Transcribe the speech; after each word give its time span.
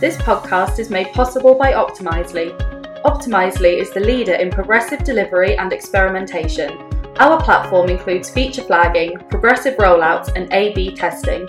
This 0.00 0.16
podcast 0.16 0.78
is 0.78 0.88
made 0.88 1.12
possible 1.12 1.54
by 1.54 1.74
Optimizely. 1.74 2.56
Optimizely 3.02 3.78
is 3.78 3.90
the 3.90 4.00
leader 4.00 4.32
in 4.32 4.50
progressive 4.50 5.04
delivery 5.04 5.58
and 5.58 5.74
experimentation. 5.74 6.70
Our 7.18 7.38
platform 7.38 7.90
includes 7.90 8.30
feature 8.30 8.62
flagging, 8.62 9.18
progressive 9.28 9.76
rollouts, 9.76 10.34
and 10.34 10.50
A 10.54 10.72
B 10.72 10.96
testing. 10.96 11.46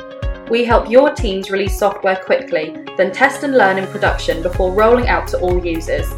We 0.49 0.65
help 0.65 0.90
your 0.90 1.15
teams 1.15 1.49
release 1.49 1.79
software 1.79 2.17
quickly, 2.17 2.76
then 2.97 3.13
test 3.13 3.44
and 3.44 3.56
learn 3.56 3.78
in 3.78 3.87
production 3.87 4.44
before 4.44 4.74
rolling 4.74 5.08
out 5.08 5.29
to 5.29 5.40
all 5.40 5.65
users. 5.65 6.10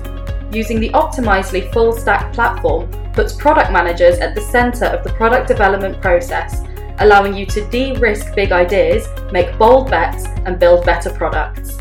Using 0.52 0.80
the 0.80 0.90
Optimizely 0.90 1.72
full 1.72 1.94
stack 1.94 2.34
platform 2.34 2.90
puts 3.14 3.36
product 3.36 3.72
managers 3.72 4.18
at 4.18 4.34
the 4.34 4.42
center 4.42 4.86
of 4.86 5.04
the 5.04 5.14
product 5.14 5.48
development 5.48 6.02
process, 6.02 6.64
allowing 6.98 7.36
you 7.36 7.46
to 7.46 7.70
de 7.70 7.96
risk 7.98 8.34
big 8.34 8.52
ideas, 8.52 9.08
make 9.32 9.56
bold 9.60 9.92
bets, 9.92 10.26
and 10.48 10.58
build 10.58 10.84
better 10.84 11.12
products. 11.12 11.78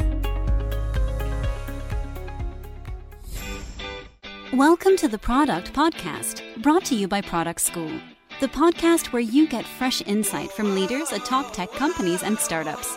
Welcome 4.52 4.98
to 4.98 5.08
the 5.08 5.16
Product 5.18 5.72
Podcast, 5.72 6.42
brought 6.60 6.84
to 6.84 6.94
you 6.94 7.08
by 7.08 7.22
Product 7.22 7.58
School, 7.58 7.90
the 8.38 8.48
podcast 8.48 9.10
where 9.10 9.22
you 9.22 9.48
get 9.48 9.64
fresh 9.64 10.02
insight 10.02 10.52
from 10.52 10.74
leaders 10.74 11.10
at 11.10 11.24
top 11.24 11.54
tech 11.54 11.72
companies 11.72 12.22
and 12.22 12.38
startups. 12.38 12.94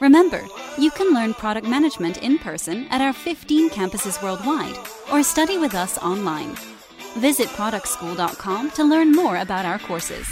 Remember, 0.00 0.44
you 0.76 0.90
can 0.90 1.14
learn 1.14 1.32
product 1.32 1.66
management 1.66 2.22
in 2.22 2.36
person 2.36 2.86
at 2.90 3.00
our 3.00 3.14
15 3.14 3.70
campuses 3.70 4.22
worldwide 4.22 4.76
or 5.10 5.22
study 5.22 5.56
with 5.56 5.74
us 5.74 5.96
online. 5.96 6.54
Visit 7.16 7.48
productschool.com 7.48 8.70
to 8.72 8.84
learn 8.84 9.12
more 9.12 9.38
about 9.38 9.64
our 9.64 9.78
courses. 9.78 10.28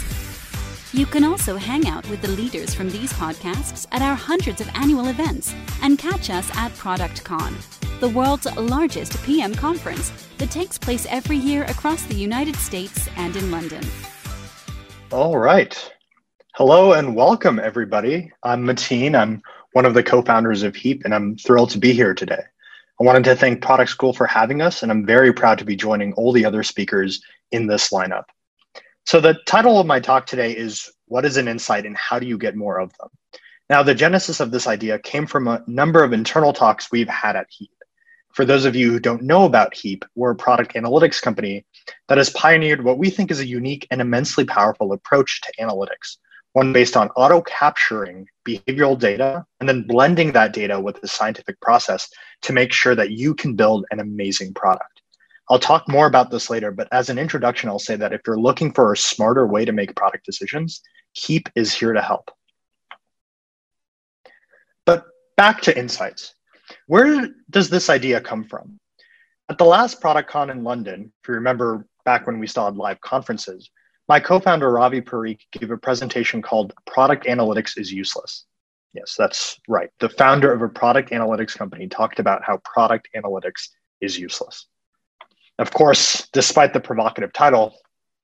You 0.93 1.07
can 1.07 1.23
also 1.23 1.55
hang 1.55 1.87
out 1.87 2.07
with 2.11 2.21
the 2.21 2.27
leaders 2.27 2.75
from 2.75 2.91
these 2.91 3.11
podcasts 3.13 3.87
at 3.91 4.03
our 4.03 4.15
hundreds 4.15 4.61
of 4.61 4.69
annual 4.75 5.07
events 5.07 5.51
and 5.81 5.97
catch 5.97 6.29
us 6.29 6.55
at 6.55 6.71
ProductCon, 6.73 7.88
the 7.99 8.09
world's 8.09 8.45
largest 8.55 9.21
PM 9.23 9.53
conference 9.53 10.11
that 10.37 10.49
takes 10.49 10.77
place 10.77 11.05
every 11.09 11.35
year 11.35 11.63
across 11.65 12.03
the 12.03 12.15
United 12.15 12.55
States 12.55 13.09
and 13.17 13.35
in 13.35 13.51
London. 13.51 13.83
All 15.11 15.37
right. 15.37 15.91
Hello 16.55 16.93
and 16.93 17.13
welcome, 17.13 17.59
everybody. 17.59 18.31
I'm 18.43 18.63
Matin. 18.63 19.15
I'm 19.15 19.41
one 19.73 19.85
of 19.85 19.93
the 19.93 20.03
co 20.03 20.21
founders 20.21 20.63
of 20.63 20.75
Heap, 20.75 21.03
and 21.03 21.13
I'm 21.13 21.35
thrilled 21.35 21.71
to 21.71 21.77
be 21.77 21.91
here 21.91 22.13
today. 22.13 22.41
I 23.01 23.03
wanted 23.03 23.25
to 23.25 23.35
thank 23.35 23.61
Product 23.61 23.89
School 23.89 24.13
for 24.13 24.25
having 24.25 24.61
us, 24.61 24.81
and 24.81 24.91
I'm 24.91 25.05
very 25.05 25.33
proud 25.33 25.57
to 25.59 25.65
be 25.65 25.75
joining 25.75 26.13
all 26.13 26.31
the 26.31 26.45
other 26.45 26.63
speakers 26.63 27.21
in 27.51 27.67
this 27.67 27.89
lineup. 27.89 28.25
So, 29.05 29.19
the 29.19 29.35
title 29.45 29.79
of 29.79 29.85
my 29.85 29.99
talk 29.99 30.25
today 30.25 30.55
is 30.55 30.89
What 31.07 31.25
is 31.25 31.37
an 31.37 31.47
Insight 31.47 31.85
and 31.85 31.97
How 31.97 32.19
Do 32.19 32.27
You 32.27 32.37
Get 32.37 32.55
More 32.55 32.79
of 32.79 32.93
Them? 32.99 33.09
Now, 33.69 33.83
the 33.83 33.95
genesis 33.95 34.39
of 34.39 34.51
this 34.51 34.67
idea 34.67 34.99
came 34.99 35.27
from 35.27 35.47
a 35.47 35.63
number 35.67 36.03
of 36.03 36.13
internal 36.13 36.53
talks 36.53 36.91
we've 36.91 37.09
had 37.09 37.35
at 37.35 37.47
Heap. 37.49 37.71
For 38.33 38.45
those 38.45 38.65
of 38.65 38.75
you 38.75 38.91
who 38.91 38.99
don't 38.99 39.23
know 39.23 39.45
about 39.45 39.73
Heap, 39.73 40.05
we're 40.15 40.31
a 40.31 40.35
product 40.35 40.75
analytics 40.75 41.21
company 41.21 41.65
that 42.07 42.17
has 42.17 42.29
pioneered 42.29 42.83
what 42.83 42.97
we 42.97 43.09
think 43.09 43.31
is 43.31 43.39
a 43.39 43.45
unique 43.45 43.87
and 43.91 44.01
immensely 44.01 44.45
powerful 44.45 44.93
approach 44.93 45.41
to 45.41 45.53
analytics, 45.59 46.17
one 46.53 46.71
based 46.71 46.95
on 46.95 47.09
auto 47.09 47.41
capturing 47.41 48.27
behavioral 48.47 48.97
data 48.97 49.45
and 49.59 49.67
then 49.67 49.83
blending 49.83 50.31
that 50.31 50.53
data 50.53 50.79
with 50.79 51.03
a 51.03 51.07
scientific 51.07 51.59
process 51.59 52.09
to 52.43 52.53
make 52.53 52.71
sure 52.71 52.95
that 52.95 53.11
you 53.11 53.33
can 53.33 53.55
build 53.55 53.85
an 53.91 53.99
amazing 53.99 54.53
product. 54.53 55.01
I'll 55.49 55.59
talk 55.59 55.89
more 55.89 56.05
about 56.05 56.29
this 56.29 56.49
later, 56.49 56.71
but 56.71 56.87
as 56.91 57.09
an 57.09 57.17
introduction, 57.17 57.69
I'll 57.69 57.79
say 57.79 57.95
that 57.95 58.13
if 58.13 58.21
you're 58.27 58.39
looking 58.39 58.71
for 58.71 58.93
a 58.93 58.97
smarter 58.97 59.47
way 59.47 59.65
to 59.65 59.71
make 59.71 59.95
product 59.95 60.25
decisions, 60.25 60.81
Heap 61.13 61.49
is 61.55 61.73
here 61.73 61.93
to 61.93 62.01
help. 62.01 62.29
But 64.85 65.07
back 65.35 65.61
to 65.61 65.77
insights. 65.77 66.35
Where 66.89 67.29
does 67.51 67.69
this 67.69 67.87
idea 67.87 68.19
come 68.19 68.43
from? 68.45 68.79
At 69.47 69.59
the 69.59 69.63
last 69.63 70.01
ProductCon 70.01 70.49
in 70.49 70.63
London, 70.63 71.13
if 71.21 71.27
you 71.27 71.35
remember 71.35 71.85
back 72.03 72.25
when 72.25 72.39
we 72.39 72.47
still 72.47 72.65
had 72.65 72.77
live 72.77 72.99
conferences, 73.01 73.69
my 74.07 74.19
co-founder 74.19 74.71
Ravi 74.71 74.99
Parikh 74.99 75.41
gave 75.51 75.69
a 75.69 75.77
presentation 75.77 76.41
called 76.41 76.73
Product 76.87 77.27
Analytics 77.27 77.77
is 77.77 77.93
Useless. 77.93 78.45
Yes, 78.95 79.13
that's 79.15 79.59
right. 79.67 79.91
The 79.99 80.09
founder 80.09 80.51
of 80.51 80.63
a 80.63 80.67
product 80.67 81.11
analytics 81.11 81.55
company 81.55 81.87
talked 81.87 82.17
about 82.17 82.43
how 82.43 82.57
product 82.65 83.07
analytics 83.15 83.69
is 84.01 84.17
useless. 84.17 84.65
Of 85.59 85.69
course, 85.71 86.27
despite 86.33 86.73
the 86.73 86.79
provocative 86.79 87.33
title, 87.33 87.75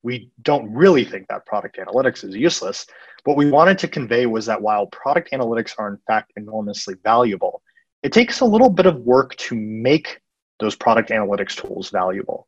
we 0.01 0.31
don't 0.41 0.73
really 0.73 1.05
think 1.05 1.27
that 1.27 1.45
product 1.45 1.77
analytics 1.77 2.23
is 2.23 2.35
useless. 2.35 2.87
What 3.25 3.37
we 3.37 3.51
wanted 3.51 3.77
to 3.77 3.87
convey 3.87 4.25
was 4.25 4.47
that 4.47 4.59
while 4.59 4.87
product 4.87 5.33
analytics 5.33 5.75
are 5.77 5.87
in 5.87 5.99
fact 6.07 6.33
enormously 6.35 6.95
valuable, 7.03 7.61
it 8.05 8.13
takes 8.13 8.39
a 8.39 8.45
little 8.45 8.69
bit 8.69 8.85
of 8.85 8.99
work 8.99 9.35
to 9.37 9.55
make 9.55 10.21
those 10.59 10.75
product 10.75 11.09
analytics 11.09 11.55
tools 11.55 11.89
valuable. 11.89 12.47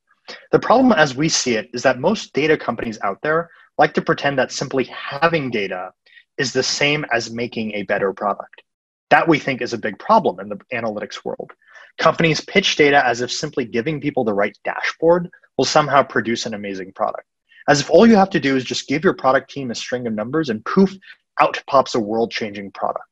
The 0.51 0.59
problem 0.59 0.91
as 0.91 1.15
we 1.15 1.29
see 1.29 1.55
it 1.55 1.71
is 1.73 1.81
that 1.81 1.99
most 1.99 2.31
data 2.33 2.55
companies 2.55 2.99
out 3.01 3.17
there 3.23 3.49
like 3.79 3.95
to 3.95 4.03
pretend 4.03 4.37
that 4.37 4.51
simply 4.51 4.83
having 4.83 5.49
data 5.49 5.93
is 6.37 6.53
the 6.53 6.61
same 6.61 7.07
as 7.11 7.31
making 7.31 7.73
a 7.73 7.81
better 7.81 8.13
product. 8.13 8.61
That 9.09 9.27
we 9.27 9.39
think 9.39 9.63
is 9.63 9.73
a 9.73 9.79
big 9.79 9.97
problem 9.97 10.39
in 10.39 10.47
the 10.47 10.59
analytics 10.71 11.25
world. 11.25 11.51
Companies 11.97 12.39
pitch 12.39 12.75
data 12.75 13.03
as 13.03 13.21
if 13.21 13.31
simply 13.31 13.65
giving 13.65 13.99
people 13.99 14.23
the 14.23 14.35
right 14.35 14.55
dashboard 14.63 15.27
will 15.57 15.65
somehow 15.65 16.03
produce 16.03 16.45
an 16.45 16.53
amazing 16.53 16.91
product. 16.93 17.25
As 17.67 17.81
if 17.81 17.89
all 17.89 18.05
you 18.05 18.15
have 18.15 18.29
to 18.29 18.39
do 18.39 18.55
is 18.55 18.63
just 18.63 18.87
give 18.87 19.03
your 19.03 19.15
product 19.15 19.49
team 19.49 19.71
a 19.71 19.75
string 19.75 20.05
of 20.05 20.13
numbers 20.13 20.49
and 20.49 20.63
poof, 20.65 20.95
out 21.41 21.59
pops 21.65 21.95
a 21.95 21.99
world 21.99 22.29
changing 22.29 22.69
product. 22.73 23.06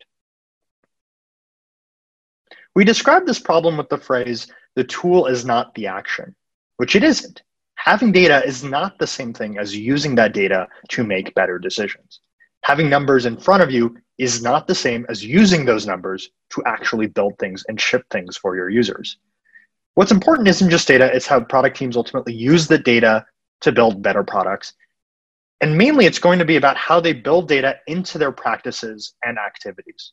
We 2.75 2.83
describe 2.83 3.25
this 3.25 3.39
problem 3.39 3.77
with 3.77 3.87
the 3.87 3.97
phrase, 3.97 4.47
the 4.75 4.83
tool 4.83 5.27
is 5.27 5.45
not 5.45 5.73
the 5.75 5.87
action, 5.87 6.35
which 6.75 6.95
it 6.95 7.03
isn't. 7.03 7.41
Having 7.75 8.11
data 8.11 8.45
is 8.45 8.63
not 8.63 8.99
the 8.99 9.07
same 9.07 9.33
thing 9.33 9.57
as 9.57 9.75
using 9.75 10.15
that 10.15 10.33
data 10.33 10.67
to 10.89 11.05
make 11.05 11.33
better 11.35 11.57
decisions. 11.57 12.19
Having 12.63 12.89
numbers 12.89 13.25
in 13.25 13.37
front 13.37 13.63
of 13.63 13.71
you 13.71 13.95
is 14.17 14.41
not 14.41 14.67
the 14.67 14.75
same 14.75 15.05
as 15.07 15.23
using 15.23 15.65
those 15.65 15.85
numbers 15.85 16.31
to 16.49 16.63
actually 16.65 17.07
build 17.07 17.37
things 17.39 17.63
and 17.69 17.79
ship 17.79 18.03
things 18.11 18.35
for 18.35 18.55
your 18.55 18.69
users. 18.69 19.17
What's 19.93 20.11
important 20.11 20.47
isn't 20.49 20.69
just 20.69 20.87
data, 20.87 21.09
it's 21.13 21.27
how 21.27 21.39
product 21.41 21.77
teams 21.77 21.95
ultimately 21.95 22.33
use 22.33 22.67
the 22.67 22.77
data 22.77 23.25
to 23.61 23.71
build 23.71 24.01
better 24.01 24.23
products. 24.23 24.73
And 25.61 25.77
mainly, 25.77 26.05
it's 26.05 26.19
going 26.19 26.39
to 26.39 26.45
be 26.45 26.57
about 26.57 26.75
how 26.75 26.99
they 26.99 27.13
build 27.13 27.47
data 27.47 27.77
into 27.87 28.17
their 28.17 28.33
practices 28.33 29.13
and 29.23 29.37
activities. 29.37 30.11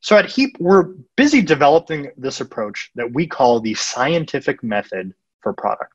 So 0.00 0.16
at 0.16 0.30
Heap, 0.30 0.56
we're 0.58 0.94
busy 1.16 1.42
developing 1.42 2.10
this 2.16 2.40
approach 2.40 2.90
that 2.94 3.12
we 3.12 3.26
call 3.26 3.60
the 3.60 3.74
scientific 3.74 4.62
method 4.62 5.12
for 5.40 5.52
product. 5.52 5.92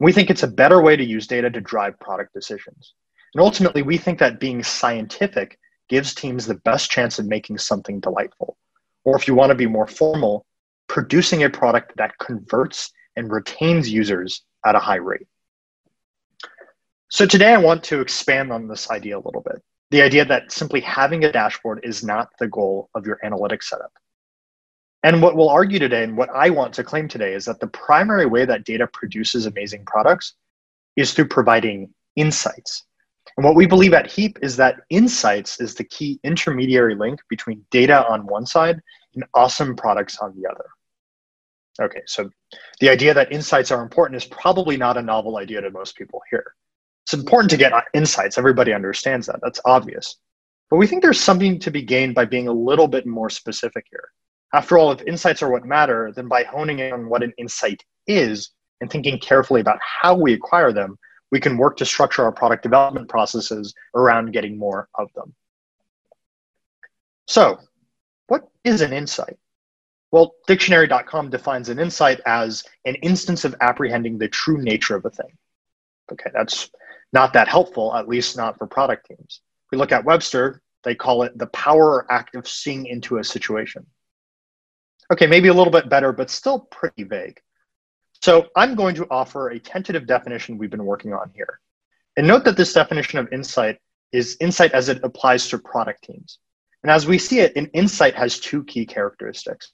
We 0.00 0.12
think 0.12 0.28
it's 0.28 0.42
a 0.42 0.48
better 0.48 0.82
way 0.82 0.96
to 0.96 1.04
use 1.04 1.26
data 1.26 1.48
to 1.50 1.60
drive 1.60 1.98
product 2.00 2.34
decisions. 2.34 2.94
And 3.34 3.42
ultimately, 3.42 3.82
we 3.82 3.96
think 3.96 4.18
that 4.18 4.40
being 4.40 4.62
scientific 4.62 5.58
gives 5.88 6.14
teams 6.14 6.46
the 6.46 6.54
best 6.54 6.90
chance 6.90 7.18
of 7.18 7.26
making 7.26 7.58
something 7.58 8.00
delightful. 8.00 8.56
Or 9.04 9.16
if 9.16 9.28
you 9.28 9.34
want 9.34 9.50
to 9.50 9.56
be 9.56 9.66
more 9.66 9.86
formal, 9.86 10.44
producing 10.88 11.44
a 11.44 11.50
product 11.50 11.96
that 11.96 12.18
converts 12.18 12.90
and 13.16 13.30
retains 13.30 13.88
users 13.88 14.42
at 14.66 14.74
a 14.74 14.80
high 14.80 14.96
rate. 14.96 15.26
So 17.08 17.24
today 17.24 17.52
I 17.52 17.58
want 17.58 17.84
to 17.84 18.00
expand 18.00 18.52
on 18.52 18.68
this 18.68 18.90
idea 18.90 19.16
a 19.16 19.20
little 19.20 19.42
bit 19.42 19.62
the 19.90 20.02
idea 20.02 20.24
that 20.24 20.52
simply 20.52 20.80
having 20.80 21.24
a 21.24 21.32
dashboard 21.32 21.80
is 21.82 22.04
not 22.04 22.28
the 22.38 22.48
goal 22.48 22.90
of 22.94 23.06
your 23.06 23.18
analytics 23.24 23.64
setup. 23.64 23.92
And 25.02 25.22
what 25.22 25.36
we'll 25.36 25.48
argue 25.48 25.78
today, 25.78 26.02
and 26.02 26.16
what 26.16 26.30
I 26.30 26.50
want 26.50 26.74
to 26.74 26.84
claim 26.84 27.08
today, 27.08 27.32
is 27.32 27.44
that 27.44 27.60
the 27.60 27.68
primary 27.68 28.26
way 28.26 28.44
that 28.44 28.64
data 28.64 28.86
produces 28.92 29.46
amazing 29.46 29.84
products 29.86 30.34
is 30.96 31.14
through 31.14 31.28
providing 31.28 31.94
insights. 32.16 32.84
And 33.36 33.44
what 33.44 33.54
we 33.54 33.66
believe 33.66 33.94
at 33.94 34.10
Heap 34.10 34.38
is 34.42 34.56
that 34.56 34.80
insights 34.90 35.60
is 35.60 35.74
the 35.74 35.84
key 35.84 36.18
intermediary 36.24 36.96
link 36.96 37.20
between 37.30 37.64
data 37.70 38.04
on 38.08 38.26
one 38.26 38.44
side 38.44 38.80
and 39.14 39.24
awesome 39.34 39.76
products 39.76 40.18
on 40.18 40.34
the 40.34 40.48
other. 40.50 40.64
Okay, 41.80 42.02
so 42.06 42.28
the 42.80 42.88
idea 42.88 43.14
that 43.14 43.30
insights 43.30 43.70
are 43.70 43.82
important 43.82 44.16
is 44.16 44.28
probably 44.28 44.76
not 44.76 44.96
a 44.96 45.02
novel 45.02 45.36
idea 45.36 45.60
to 45.60 45.70
most 45.70 45.96
people 45.96 46.20
here. 46.30 46.54
It's 47.08 47.14
important 47.14 47.50
to 47.52 47.56
get 47.56 47.72
insights. 47.94 48.36
Everybody 48.36 48.74
understands 48.74 49.26
that. 49.28 49.40
That's 49.42 49.60
obvious. 49.64 50.16
But 50.68 50.76
we 50.76 50.86
think 50.86 51.00
there's 51.00 51.18
something 51.18 51.58
to 51.60 51.70
be 51.70 51.80
gained 51.80 52.14
by 52.14 52.26
being 52.26 52.48
a 52.48 52.52
little 52.52 52.86
bit 52.86 53.06
more 53.06 53.30
specific 53.30 53.86
here. 53.90 54.10
After 54.52 54.76
all, 54.76 54.92
if 54.92 55.00
insights 55.06 55.42
are 55.42 55.50
what 55.50 55.64
matter, 55.64 56.12
then 56.14 56.28
by 56.28 56.42
honing 56.42 56.80
in 56.80 56.92
on 56.92 57.08
what 57.08 57.22
an 57.22 57.32
insight 57.38 57.82
is 58.06 58.50
and 58.82 58.90
thinking 58.90 59.18
carefully 59.20 59.62
about 59.62 59.78
how 59.80 60.14
we 60.14 60.34
acquire 60.34 60.70
them, 60.70 60.98
we 61.32 61.40
can 61.40 61.56
work 61.56 61.78
to 61.78 61.86
structure 61.86 62.24
our 62.24 62.30
product 62.30 62.62
development 62.62 63.08
processes 63.08 63.72
around 63.94 64.34
getting 64.34 64.58
more 64.58 64.90
of 64.94 65.10
them. 65.14 65.34
So, 67.26 67.58
what 68.26 68.50
is 68.64 68.82
an 68.82 68.92
insight? 68.92 69.38
Well, 70.12 70.34
dictionary.com 70.46 71.30
defines 71.30 71.70
an 71.70 71.78
insight 71.78 72.20
as 72.26 72.64
an 72.84 72.96
instance 72.96 73.46
of 73.46 73.56
apprehending 73.62 74.18
the 74.18 74.28
true 74.28 74.58
nature 74.58 74.94
of 74.94 75.06
a 75.06 75.10
thing. 75.10 75.38
Okay, 76.12 76.30
that's 76.34 76.70
not 77.12 77.32
that 77.32 77.48
helpful, 77.48 77.94
at 77.94 78.08
least 78.08 78.36
not 78.36 78.58
for 78.58 78.66
product 78.66 79.06
teams. 79.06 79.40
If 79.66 79.72
we 79.72 79.78
look 79.78 79.92
at 79.92 80.04
Webster, 80.04 80.62
they 80.84 80.94
call 80.94 81.22
it 81.22 81.36
the 81.36 81.46
power 81.48 82.06
act 82.10 82.34
of 82.34 82.48
seeing 82.48 82.86
into 82.86 83.18
a 83.18 83.24
situation. 83.24 83.86
Okay, 85.12 85.26
maybe 85.26 85.48
a 85.48 85.54
little 85.54 85.72
bit 85.72 85.88
better, 85.88 86.12
but 86.12 86.30
still 86.30 86.60
pretty 86.60 87.04
vague. 87.04 87.40
So 88.20 88.48
I'm 88.56 88.74
going 88.74 88.94
to 88.96 89.06
offer 89.10 89.48
a 89.48 89.58
tentative 89.58 90.06
definition 90.06 90.58
we've 90.58 90.70
been 90.70 90.84
working 90.84 91.12
on 91.12 91.30
here. 91.34 91.60
And 92.16 92.26
note 92.26 92.44
that 92.44 92.56
this 92.56 92.72
definition 92.72 93.18
of 93.18 93.32
insight 93.32 93.78
is 94.12 94.36
insight 94.40 94.72
as 94.72 94.88
it 94.88 95.00
applies 95.04 95.48
to 95.48 95.58
product 95.58 96.04
teams. 96.04 96.38
And 96.82 96.90
as 96.90 97.06
we 97.06 97.18
see 97.18 97.40
it, 97.40 97.56
an 97.56 97.66
insight 97.74 98.14
has 98.14 98.38
two 98.40 98.64
key 98.64 98.86
characteristics. 98.86 99.72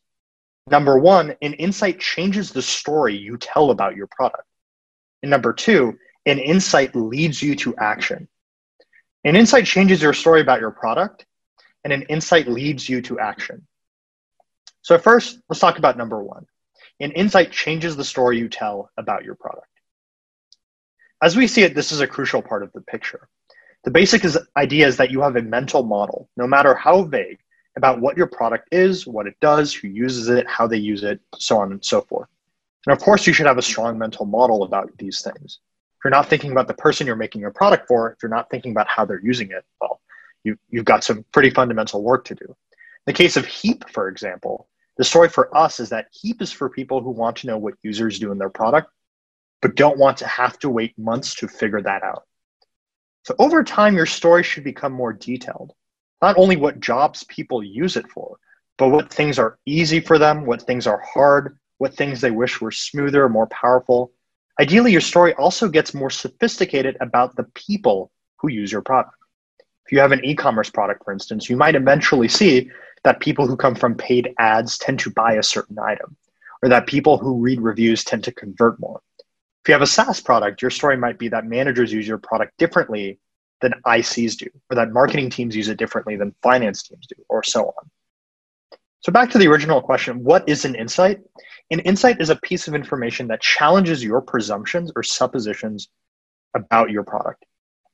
Number 0.71 0.99
one, 0.99 1.35
an 1.43 1.55
insight 1.55 2.01
changes 2.01 2.51
the 2.51 2.63
story 2.63 3.17
you 3.17 3.37
tell 3.37 3.71
about 3.71 3.97
your 3.97 4.09
product. 4.09 4.49
And 5.23 5.31
number 5.31 5.53
two, 5.53 5.99
an 6.27 6.39
insight 6.39 6.95
leads 6.95 7.43
you 7.43 7.55
to 7.57 7.77
action. 7.77 8.29
An 9.25 9.37
insight 9.37 9.67
changes 9.67 10.03
your 10.03 10.13
story 10.13 10.41
about 10.41 10.61
your 10.61 10.71
product, 10.71 11.27
and 11.83 11.93
an 11.93 12.03
insight 12.03 12.49
leads 12.49 12.89
you 12.89 13.03
to 13.03 13.19
action. 13.19 13.67
So, 14.83 14.99
first, 14.99 15.39
let's 15.49 15.61
talk 15.61 15.79
about 15.79 15.97
number 15.97 16.23
one. 16.23 16.47
An 17.01 17.11
insight 17.13 17.51
changes 17.51 17.97
the 17.97 18.05
story 18.05 18.39
you 18.39 18.49
tell 18.49 18.91
about 18.97 19.25
your 19.25 19.35
product. 19.35 19.67
As 21.23 21.37
we 21.37 21.47
see 21.47 21.63
it, 21.63 21.75
this 21.75 21.91
is 21.91 22.01
a 22.01 22.07
crucial 22.07 22.43
part 22.43 22.63
of 22.63 22.73
the 22.73 22.83
picture. 22.83 23.29
The 23.85 23.91
basic 23.91 24.25
is, 24.25 24.39
idea 24.57 24.87
is 24.87 24.97
that 24.99 25.11
you 25.11 25.21
have 25.23 25.37
a 25.37 25.43
mental 25.43 25.83
model, 25.83 26.29
no 26.37 26.47
matter 26.47 26.75
how 26.75 27.03
vague, 27.03 27.39
about 27.77 28.01
what 28.01 28.17
your 28.17 28.27
product 28.27 28.69
is, 28.73 29.07
what 29.07 29.27
it 29.27 29.37
does, 29.41 29.75
who 29.75 29.89
uses 29.89 30.29
it, 30.29 30.47
how 30.49 30.67
they 30.67 30.77
use 30.77 31.03
it, 31.03 31.21
so 31.37 31.59
on 31.59 31.73
and 31.73 31.85
so 31.85 32.01
forth. 32.03 32.29
And 32.87 32.93
of 32.93 33.03
course, 33.03 33.27
you 33.27 33.33
should 33.33 33.47
have 33.47 33.59
a 33.59 33.63
strong 33.63 33.99
mental 33.99 34.27
model 34.27 34.63
about 34.63 34.91
these 34.99 35.23
things. 35.23 35.61
You're 36.05 36.11
not 36.11 36.29
thinking 36.29 36.53
about 36.53 36.69
the 36.69 36.75
person 36.75 37.07
you're 37.07 37.17
making 37.17 37.41
your 37.41 37.51
product 37.51 37.89
for, 37.89 38.13
if 38.13 38.23
you're 38.23 38.31
not 38.31 38.51
thinking 38.51 38.73
about 38.73 38.89
how 38.89 39.07
they're 39.07 39.25
using 39.25 39.51
it, 39.51 39.65
well, 39.81 40.01
you, 40.45 40.59
you've 40.69 40.85
got 40.85 41.03
some 41.03 41.25
pretty 41.33 41.49
fundamental 41.51 42.03
work 42.03 42.27
to 42.27 42.35
do. 42.35 42.45
In 42.45 42.55
the 43.07 43.13
case 43.15 43.37
of 43.37 43.47
Heap, 43.47 43.89
for 43.91 44.09
example, 44.09 44.69
the 44.99 45.05
story 45.05 45.29
for 45.29 45.55
us 45.57 45.81
is 45.81 45.89
that 45.89 46.09
Heap 46.13 46.43
is 46.43 46.53
for 46.53 46.69
people 46.69 47.01
who 47.01 47.11
want 47.11 47.39
to 47.39 47.47
know 47.47 47.57
what 47.57 47.75
users 47.83 48.19
do 48.19 48.33
in 48.33 48.39
their 48.39 48.51
product, 48.51 48.91
but 49.63 49.77
don't 49.77 49.99
want 49.99 50.19
to 50.19 50.27
have 50.27 50.59
to 50.59 50.69
wait 50.69 50.97
months 50.99 51.35
to 51.37 51.49
figure 51.49 51.81
that 51.81 52.03
out. 52.03 52.25
So 53.25 53.35
over 53.39 53.65
time, 53.65 53.97
your 53.97 54.07
story 54.07 54.43
should 54.43 54.65
become 54.65 54.93
more 54.93 55.15
detailed. 55.15 55.73
Not 56.21 56.37
only 56.37 56.57
what 56.57 56.81
jobs 56.81 57.25
people 57.25 57.63
use 57.63 57.97
it 57.97 58.07
for, 58.11 58.37
but 58.77 58.91
what 58.91 59.11
things 59.11 59.39
are 59.39 59.59
easy 59.65 60.01
for 60.01 60.19
them, 60.19 60.45
what 60.45 60.63
things 60.63 60.87
are 60.87 61.01
hard, 61.01 61.59
what 61.79 61.95
things 61.95 62.21
they 62.21 62.31
wish 62.31 62.61
were 62.61 62.71
smoother, 62.71 63.29
more 63.29 63.47
powerful. 63.47 64.13
Ideally, 64.61 64.93
your 64.93 65.01
story 65.01 65.35
also 65.35 65.69
gets 65.69 65.95
more 65.95 66.11
sophisticated 66.11 66.97
about 67.01 67.35
the 67.37 67.45
people 67.55 68.13
who 68.37 68.49
use 68.49 68.71
your 68.71 68.83
product. 68.83 69.17
If 69.87 69.93
you 69.93 69.99
have 69.99 70.13
an 70.13 70.25
e 70.25 70.35
commerce 70.35 70.71
product, 70.71 71.05
for 71.05 71.13
instance, 71.13 71.51
you 71.51 71.57
might 71.57 71.75
eventually 71.75 72.29
see 72.29 72.71
that 73.03 73.21
people 73.21 73.47
who 73.47 73.57
come 73.57 73.75
from 73.75 73.97
paid 73.97 74.33
ads 74.39 74.79
tend 74.79 74.99
to 75.01 75.11
buy 75.11 75.35
a 75.35 75.43
certain 75.43 75.79
item, 75.79 76.17
or 76.63 76.69
that 76.69 76.87
people 76.87 77.19
who 77.19 77.41
read 77.41 77.61
reviews 77.61 78.05
tend 78.05 78.25
to 78.25 78.33
convert 78.33 78.81
more. 78.81 79.01
If 79.19 79.69
you 79.69 79.73
have 79.75 79.83
a 79.83 79.87
SaaS 79.87 80.21
product, 80.21 80.63
your 80.63 80.71
story 80.71 80.97
might 80.97 81.19
be 81.19 81.29
that 81.29 81.47
managers 81.47 81.93
use 81.93 82.07
your 82.07 82.19
product 82.19 82.57
differently 82.59 83.19
than 83.61 83.75
ICs 83.87 84.37
do, 84.37 84.47
or 84.71 84.77
that 84.77 84.93
marketing 84.93 85.31
teams 85.31 85.57
use 85.57 85.69
it 85.69 85.79
differently 85.79 86.17
than 86.17 86.35
finance 86.43 86.83
teams 86.83 87.07
do, 87.07 87.17
or 87.29 87.43
so 87.43 87.67
on. 87.67 87.91
So, 89.05 89.13
back 89.13 89.29
to 89.33 89.39
the 89.39 89.49
original 89.49 89.83
question 89.83 90.25
what 90.25 90.49
is 90.49 90.65
an 90.65 90.75
insight? 90.75 91.21
An 91.71 91.81
insight 91.81 92.23
is 92.23 92.31
a 92.31 92.37
piece 92.37 92.69
of 92.69 92.75
information 92.75 93.29
that 93.29 93.43
challenges 93.43 94.03
your 94.03 94.23
presumptions 94.23 94.91
or 94.97 95.03
suppositions 95.03 95.91
about 96.55 96.91
your 96.91 97.03
product, 97.03 97.45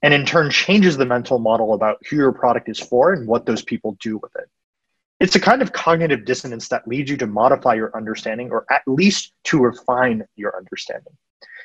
and 0.02 0.14
in 0.14 0.24
turn 0.24 0.52
changes 0.52 0.96
the 0.96 1.04
mental 1.04 1.40
model 1.40 1.74
about 1.74 1.98
who 2.08 2.14
your 2.14 2.30
product 2.30 2.68
is 2.68 2.78
for 2.78 3.12
and 3.12 3.26
what 3.26 3.44
those 3.44 3.60
people 3.60 3.96
do 4.00 4.18
with 4.18 4.30
it. 4.36 4.48
It's 5.18 5.34
a 5.34 5.40
kind 5.40 5.62
of 5.62 5.72
cognitive 5.72 6.24
dissonance 6.24 6.68
that 6.68 6.86
leads 6.86 7.10
you 7.10 7.16
to 7.16 7.26
modify 7.26 7.74
your 7.74 7.90
understanding 7.96 8.52
or 8.52 8.64
at 8.70 8.82
least 8.86 9.32
to 9.46 9.58
refine 9.58 10.24
your 10.36 10.56
understanding. 10.56 11.12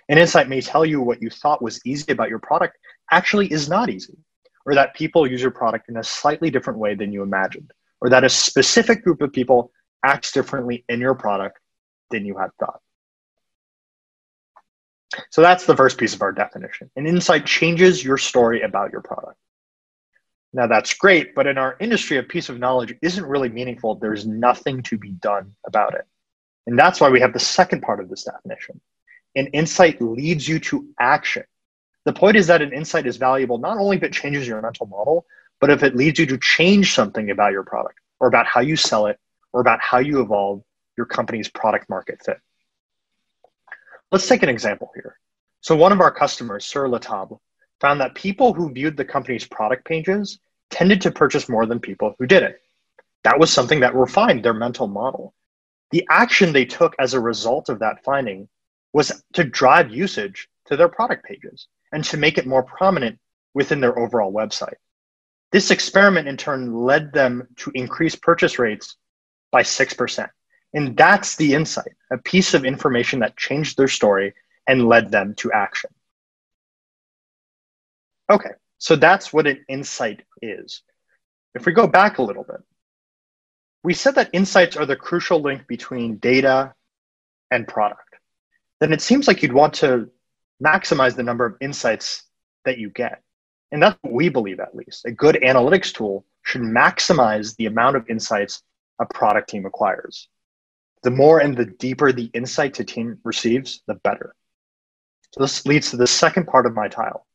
An 0.09 0.17
insight 0.17 0.49
may 0.49 0.59
tell 0.59 0.87
you 0.87 1.01
what 1.01 1.21
you 1.21 1.29
thought 1.29 1.61
was 1.61 1.85
easy 1.85 2.11
about 2.11 2.29
your 2.29 2.39
product 2.39 2.79
actually 3.11 3.51
is 3.51 3.69
not 3.69 3.91
easy, 3.91 4.17
or 4.65 4.73
that 4.73 4.95
people 4.95 5.29
use 5.29 5.43
your 5.43 5.51
product 5.51 5.87
in 5.87 5.97
a 5.97 6.03
slightly 6.03 6.49
different 6.49 6.79
way 6.79 6.95
than 6.95 7.11
you 7.11 7.21
imagined 7.21 7.71
or 8.01 8.09
that 8.09 8.23
a 8.23 8.29
specific 8.29 9.03
group 9.03 9.21
of 9.21 9.31
people 9.31 9.71
acts 10.03 10.31
differently 10.31 10.85
in 10.89 10.99
your 10.99 11.15
product 11.15 11.59
than 12.11 12.25
you 12.25 12.37
had 12.37 12.49
thought. 12.59 12.79
So 15.29 15.41
that's 15.41 15.65
the 15.65 15.75
first 15.75 15.97
piece 15.97 16.13
of 16.13 16.21
our 16.21 16.31
definition. 16.31 16.89
An 16.95 17.07
insight 17.07 17.45
changes 17.45 18.03
your 18.03 18.17
story 18.17 18.61
about 18.61 18.91
your 18.91 19.01
product. 19.01 19.37
Now 20.53 20.67
that's 20.67 20.93
great, 20.93 21.35
but 21.35 21.47
in 21.47 21.57
our 21.57 21.75
industry, 21.79 22.17
a 22.17 22.23
piece 22.23 22.49
of 22.49 22.59
knowledge 22.59 22.95
isn't 23.01 23.25
really 23.25 23.49
meaningful. 23.49 23.95
There's 23.95 24.25
nothing 24.25 24.83
to 24.83 24.97
be 24.97 25.11
done 25.11 25.55
about 25.65 25.95
it. 25.95 26.05
And 26.67 26.79
that's 26.79 26.99
why 26.99 27.09
we 27.09 27.19
have 27.19 27.33
the 27.33 27.39
second 27.39 27.81
part 27.81 27.99
of 27.99 28.09
this 28.09 28.23
definition. 28.23 28.79
An 29.35 29.47
insight 29.47 30.01
leads 30.01 30.47
you 30.47 30.59
to 30.59 30.87
action. 30.99 31.43
The 32.05 32.13
point 32.13 32.37
is 32.37 32.47
that 32.47 32.61
an 32.61 32.71
insight 32.71 33.05
is 33.05 33.17
valuable 33.17 33.57
not 33.57 33.77
only 33.77 33.97
if 33.97 34.03
it 34.03 34.13
changes 34.13 34.47
your 34.47 34.61
mental 34.61 34.85
model, 34.85 35.25
but 35.59 35.69
if 35.69 35.83
it 35.83 35.95
leads 35.95 36.19
you 36.19 36.25
to 36.27 36.37
change 36.37 36.93
something 36.93 37.29
about 37.29 37.51
your 37.51 37.63
product 37.63 37.99
or 38.19 38.27
about 38.27 38.45
how 38.45 38.61
you 38.61 38.75
sell 38.75 39.07
it 39.07 39.19
or 39.53 39.61
about 39.61 39.79
how 39.81 39.99
you 39.99 40.21
evolve 40.21 40.61
your 40.97 41.05
company's 41.05 41.49
product 41.49 41.89
market 41.89 42.19
fit. 42.23 42.39
Let's 44.11 44.27
take 44.27 44.43
an 44.43 44.49
example 44.49 44.91
here. 44.95 45.17
So, 45.61 45.75
one 45.75 45.91
of 45.91 45.99
our 45.99 46.11
customers, 46.11 46.65
Sur 46.65 46.87
La 46.87 46.99
Table, 46.99 47.41
found 47.81 47.99
that 47.99 48.15
people 48.15 48.53
who 48.53 48.71
viewed 48.71 48.97
the 48.97 49.05
company's 49.05 49.47
product 49.47 49.85
pages 49.85 50.39
tended 50.69 51.01
to 51.01 51.11
purchase 51.11 51.49
more 51.49 51.65
than 51.65 51.79
people 51.79 52.15
who 52.17 52.25
didn't. 52.25 52.55
That 53.23 53.39
was 53.39 53.51
something 53.51 53.79
that 53.79 53.95
refined 53.95 54.43
their 54.43 54.53
mental 54.53 54.87
model. 54.87 55.33
The 55.91 56.07
action 56.09 56.53
they 56.53 56.65
took 56.65 56.95
as 56.99 57.13
a 57.13 57.19
result 57.19 57.69
of 57.69 57.79
that 57.79 58.03
finding 58.03 58.47
was 58.93 59.23
to 59.33 59.43
drive 59.43 59.91
usage 59.91 60.47
to 60.67 60.77
their 60.77 60.89
product 60.89 61.25
pages 61.25 61.67
and 61.91 62.03
to 62.05 62.17
make 62.17 62.37
it 62.37 62.45
more 62.45 62.63
prominent 62.63 63.19
within 63.53 63.79
their 63.79 63.97
overall 63.97 64.31
website. 64.31 64.75
This 65.55 65.71
experiment 65.71 66.27
in 66.27 66.35
turn 66.35 66.73
led 66.73 67.13
them 67.13 67.47
to 67.59 67.71
increase 67.75 68.13
purchase 68.13 68.59
rates 68.59 68.97
by 69.53 69.61
6%. 69.61 70.27
And 70.73 70.97
that's 70.97 71.37
the 71.37 71.53
insight, 71.53 71.93
a 72.11 72.17
piece 72.17 72.53
of 72.53 72.65
information 72.65 73.19
that 73.19 73.37
changed 73.37 73.77
their 73.77 73.87
story 73.87 74.33
and 74.67 74.89
led 74.89 75.11
them 75.11 75.33
to 75.35 75.53
action. 75.53 75.91
Okay, 78.29 78.49
so 78.79 78.97
that's 78.97 79.31
what 79.31 79.47
an 79.47 79.63
insight 79.69 80.23
is. 80.41 80.81
If 81.53 81.65
we 81.65 81.71
go 81.71 81.87
back 81.87 82.17
a 82.17 82.23
little 82.23 82.43
bit, 82.43 82.59
we 83.81 83.93
said 83.93 84.15
that 84.15 84.31
insights 84.33 84.75
are 84.75 84.85
the 84.85 84.97
crucial 84.97 85.39
link 85.39 85.67
between 85.67 86.17
data 86.17 86.73
and 87.49 87.65
product. 87.65 88.15
Then 88.81 88.91
it 88.91 89.01
seems 89.01 89.25
like 89.25 89.41
you'd 89.41 89.53
want 89.53 89.75
to 89.75 90.09
maximize 90.61 91.15
the 91.15 91.23
number 91.23 91.45
of 91.45 91.55
insights 91.61 92.23
that 92.65 92.77
you 92.77 92.89
get. 92.89 93.21
And 93.71 93.81
that's 93.81 93.97
what 94.01 94.13
we 94.13 94.29
believe, 94.29 94.59
at 94.59 94.75
least. 94.75 95.05
A 95.05 95.11
good 95.11 95.35
analytics 95.43 95.93
tool 95.93 96.25
should 96.43 96.61
maximize 96.61 97.55
the 97.55 97.65
amount 97.65 97.95
of 97.95 98.09
insights 98.09 98.63
a 98.99 99.05
product 99.05 99.49
team 99.49 99.65
acquires. 99.65 100.29
The 101.03 101.11
more 101.11 101.39
and 101.39 101.55
the 101.55 101.65
deeper 101.65 102.11
the 102.11 102.31
insight 102.33 102.79
a 102.79 102.83
team 102.83 103.19
receives, 103.23 103.81
the 103.87 103.95
better. 103.95 104.35
So 105.31 105.41
this 105.41 105.65
leads 105.65 105.91
to 105.91 105.97
the 105.97 106.07
second 106.07 106.47
part 106.47 106.65
of 106.65 106.73
my 106.73 106.87
tile. 106.87 107.25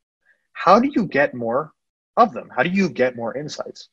How 0.53 0.79
do 0.79 0.89
you 0.95 1.07
get 1.07 1.35
more 1.35 1.73
of 2.17 2.33
them? 2.33 2.49
How 2.55 2.63
do 2.63 2.71
you 2.71 2.89
get 2.89 3.17
more 3.17 3.37
insights? 3.37 3.89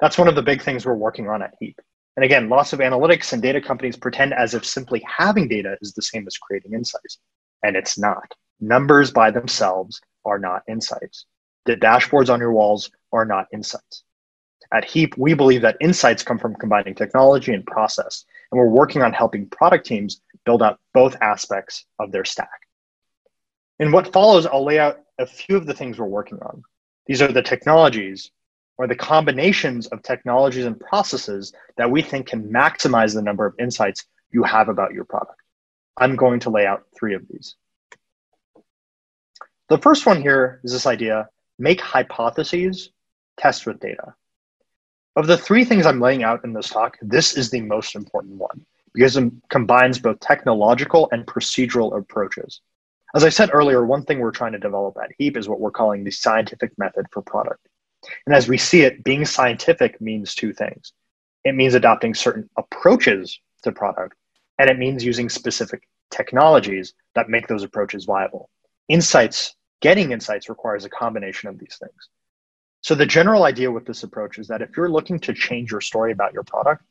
That's 0.00 0.18
one 0.18 0.28
of 0.28 0.34
the 0.34 0.42
big 0.42 0.62
things 0.62 0.84
we're 0.84 0.94
working 0.94 1.28
on 1.28 1.42
at 1.42 1.54
Heap. 1.60 1.80
And 2.16 2.24
again, 2.24 2.48
lots 2.48 2.72
of 2.72 2.78
analytics 2.78 3.32
and 3.32 3.42
data 3.42 3.60
companies 3.60 3.96
pretend 3.96 4.34
as 4.34 4.54
if 4.54 4.64
simply 4.64 5.04
having 5.06 5.48
data 5.48 5.76
is 5.80 5.92
the 5.92 6.02
same 6.02 6.26
as 6.26 6.38
creating 6.38 6.72
insights. 6.72 7.18
And 7.62 7.76
it's 7.76 7.98
not. 7.98 8.32
Numbers 8.60 9.10
by 9.10 9.30
themselves 9.30 10.00
are 10.24 10.38
not 10.38 10.62
insights. 10.68 11.26
The 11.66 11.76
dashboards 11.76 12.28
on 12.28 12.40
your 12.40 12.52
walls 12.52 12.90
are 13.12 13.24
not 13.24 13.46
insights. 13.52 14.04
At 14.72 14.84
Heap, 14.84 15.16
we 15.16 15.34
believe 15.34 15.62
that 15.62 15.76
insights 15.80 16.22
come 16.22 16.38
from 16.38 16.56
combining 16.56 16.94
technology 16.94 17.52
and 17.52 17.66
process, 17.66 18.24
and 18.50 18.58
we're 18.58 18.68
working 18.68 19.02
on 19.02 19.12
helping 19.12 19.48
product 19.48 19.86
teams 19.86 20.20
build 20.44 20.62
out 20.62 20.80
both 20.92 21.16
aspects 21.20 21.84
of 21.98 22.12
their 22.12 22.24
stack. 22.24 22.48
In 23.78 23.92
what 23.92 24.12
follows, 24.12 24.46
I'll 24.46 24.64
lay 24.64 24.78
out 24.78 25.00
a 25.18 25.26
few 25.26 25.56
of 25.56 25.66
the 25.66 25.74
things 25.74 25.98
we're 25.98 26.06
working 26.06 26.38
on. 26.40 26.62
These 27.06 27.22
are 27.22 27.32
the 27.32 27.42
technologies 27.42 28.30
or 28.76 28.86
the 28.86 28.96
combinations 28.96 29.86
of 29.88 30.02
technologies 30.02 30.64
and 30.64 30.78
processes 30.78 31.52
that 31.76 31.90
we 31.90 32.02
think 32.02 32.26
can 32.26 32.50
maximize 32.50 33.14
the 33.14 33.22
number 33.22 33.46
of 33.46 33.54
insights 33.58 34.06
you 34.30 34.42
have 34.42 34.68
about 34.68 34.92
your 34.92 35.04
product. 35.04 35.40
I'm 35.96 36.16
going 36.16 36.40
to 36.40 36.50
lay 36.50 36.66
out 36.66 36.84
three 36.96 37.14
of 37.14 37.22
these. 37.28 37.54
The 39.68 39.78
first 39.78 40.06
one 40.06 40.20
here 40.20 40.60
is 40.64 40.72
this 40.72 40.86
idea 40.86 41.28
make 41.58 41.80
hypotheses, 41.80 42.90
test 43.36 43.66
with 43.66 43.80
data. 43.80 44.14
Of 45.16 45.26
the 45.26 45.38
three 45.38 45.64
things 45.64 45.86
I'm 45.86 46.00
laying 46.00 46.24
out 46.24 46.44
in 46.44 46.52
this 46.52 46.68
talk, 46.68 46.98
this 47.00 47.36
is 47.36 47.50
the 47.50 47.60
most 47.60 47.94
important 47.94 48.34
one 48.34 48.64
because 48.92 49.16
it 49.16 49.30
combines 49.50 49.98
both 49.98 50.20
technological 50.20 51.08
and 51.12 51.26
procedural 51.26 51.98
approaches. 51.98 52.60
As 53.14 53.24
I 53.24 53.28
said 53.28 53.50
earlier, 53.52 53.84
one 53.84 54.04
thing 54.04 54.18
we're 54.18 54.30
trying 54.30 54.52
to 54.52 54.58
develop 54.58 54.96
at 55.02 55.10
Heap 55.18 55.36
is 55.36 55.48
what 55.48 55.60
we're 55.60 55.70
calling 55.70 56.02
the 56.02 56.10
scientific 56.10 56.76
method 56.78 57.06
for 57.10 57.22
product. 57.22 57.68
And 58.26 58.34
as 58.34 58.48
we 58.48 58.58
see 58.58 58.82
it, 58.82 59.04
being 59.04 59.24
scientific 59.24 60.00
means 60.00 60.34
two 60.34 60.52
things. 60.52 60.92
It 61.44 61.54
means 61.54 61.74
adopting 61.74 62.14
certain 62.14 62.48
approaches 62.56 63.38
to 63.62 63.72
product, 63.72 64.16
and 64.58 64.70
it 64.70 64.78
means 64.78 65.04
using 65.04 65.28
specific 65.28 65.88
technologies 66.10 66.94
that 67.14 67.28
make 67.28 67.48
those 67.48 67.62
approaches 67.62 68.04
viable. 68.04 68.50
Insights, 68.88 69.54
getting 69.80 70.12
insights 70.12 70.48
requires 70.48 70.84
a 70.84 70.90
combination 70.90 71.48
of 71.48 71.58
these 71.58 71.76
things. 71.80 72.08
So 72.80 72.94
the 72.94 73.06
general 73.06 73.44
idea 73.44 73.70
with 73.70 73.86
this 73.86 74.02
approach 74.02 74.38
is 74.38 74.48
that 74.48 74.62
if 74.62 74.76
you're 74.76 74.90
looking 74.90 75.18
to 75.20 75.32
change 75.32 75.70
your 75.70 75.80
story 75.80 76.12
about 76.12 76.34
your 76.34 76.42
product, 76.42 76.84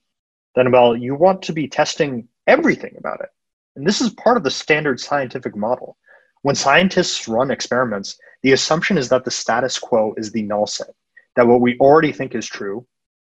then 0.56 0.72
well, 0.72 0.96
you 0.96 1.16
want 1.16 1.44
to 1.44 1.54
be 1.54 1.68
testing 1.68 2.28
everything 2.48 2.96
about 2.98 3.22
it. 3.22 3.30
And 3.76 3.86
this 3.86 4.02
is 4.02 4.10
part 4.12 4.38
of 4.38 4.44
the 4.44 4.52
standard 4.52 5.00
scientific 5.00 5.56
model. 5.56 5.98
When 6.42 6.56
scientists 6.56 7.28
run 7.28 7.52
experiments, 7.52 8.20
the 8.42 8.52
assumption 8.52 8.98
is 8.98 9.10
that 9.10 9.24
the 9.24 9.32
status 9.32 9.80
quo 9.80 10.14
is 10.18 10.32
the 10.32 10.44
null 10.44 10.68
set, 10.68 10.94
that 11.36 11.48
what 11.48 11.62
we 11.62 11.78
already 11.80 12.12
think 12.12 12.36
is 12.36 12.46
true 12.46 12.86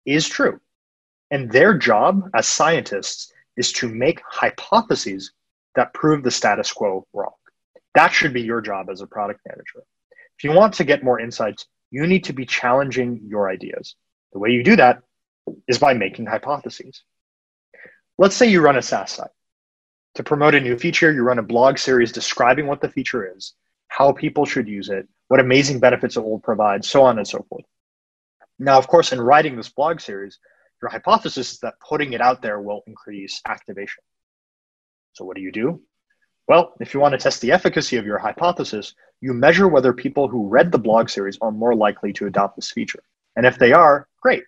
is 0.05 0.27
true. 0.27 0.59
And 1.29 1.51
their 1.51 1.77
job 1.77 2.29
as 2.33 2.47
scientists 2.47 3.31
is 3.57 3.71
to 3.73 3.89
make 3.89 4.21
hypotheses 4.25 5.31
that 5.75 5.93
prove 5.93 6.23
the 6.23 6.31
status 6.31 6.71
quo 6.71 7.05
wrong. 7.13 7.33
That 7.95 8.13
should 8.13 8.33
be 8.33 8.41
your 8.41 8.61
job 8.61 8.89
as 8.89 9.01
a 9.01 9.07
product 9.07 9.41
manager. 9.45 9.83
If 10.37 10.43
you 10.43 10.51
want 10.51 10.75
to 10.75 10.83
get 10.83 11.03
more 11.03 11.19
insights, 11.19 11.65
you 11.91 12.07
need 12.07 12.23
to 12.25 12.33
be 12.33 12.45
challenging 12.45 13.21
your 13.25 13.49
ideas. 13.49 13.95
The 14.33 14.39
way 14.39 14.51
you 14.51 14.63
do 14.63 14.75
that 14.77 15.01
is 15.67 15.77
by 15.77 15.93
making 15.93 16.25
hypotheses. 16.25 17.03
Let's 18.17 18.35
say 18.35 18.49
you 18.49 18.61
run 18.61 18.77
a 18.77 18.81
SaaS 18.81 19.11
site. 19.11 19.29
To 20.15 20.23
promote 20.23 20.55
a 20.55 20.59
new 20.59 20.77
feature, 20.77 21.11
you 21.11 21.23
run 21.23 21.39
a 21.39 21.43
blog 21.43 21.77
series 21.77 22.11
describing 22.11 22.67
what 22.67 22.81
the 22.81 22.89
feature 22.89 23.33
is, 23.35 23.53
how 23.87 24.11
people 24.11 24.45
should 24.45 24.67
use 24.67 24.89
it, 24.89 25.07
what 25.27 25.39
amazing 25.39 25.79
benefits 25.79 26.17
it 26.17 26.23
will 26.23 26.39
provide, 26.39 26.83
so 26.83 27.03
on 27.03 27.17
and 27.17 27.27
so 27.27 27.45
forth. 27.49 27.65
Now, 28.59 28.77
of 28.77 28.87
course, 28.87 29.11
in 29.11 29.19
writing 29.19 29.55
this 29.55 29.69
blog 29.69 29.99
series, 29.99 30.37
your 30.81 30.89
hypothesis 30.89 31.53
is 31.53 31.59
that 31.59 31.75
putting 31.79 32.13
it 32.13 32.21
out 32.21 32.41
there 32.41 32.59
will 32.59 32.81
increase 32.87 33.41
activation. 33.47 34.03
So, 35.13 35.25
what 35.25 35.35
do 35.35 35.41
you 35.41 35.51
do? 35.51 35.81
Well, 36.47 36.73
if 36.79 36.93
you 36.93 36.99
want 36.99 37.13
to 37.13 37.17
test 37.17 37.41
the 37.41 37.51
efficacy 37.51 37.97
of 37.97 38.05
your 38.05 38.17
hypothesis, 38.17 38.93
you 39.21 39.33
measure 39.33 39.67
whether 39.67 39.93
people 39.93 40.27
who 40.27 40.47
read 40.47 40.71
the 40.71 40.79
blog 40.79 41.09
series 41.09 41.37
are 41.41 41.51
more 41.51 41.75
likely 41.75 42.11
to 42.13 42.25
adopt 42.25 42.55
this 42.55 42.71
feature. 42.71 43.03
And 43.35 43.45
if 43.45 43.57
they 43.57 43.71
are, 43.71 44.07
great. 44.21 44.43